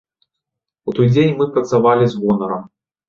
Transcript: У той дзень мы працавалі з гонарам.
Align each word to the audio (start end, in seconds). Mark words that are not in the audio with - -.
У 0.91 0.95
той 0.99 1.07
дзень 1.15 1.37
мы 1.41 1.49
працавалі 1.59 2.05
з 2.15 2.23
гонарам. 2.23 2.65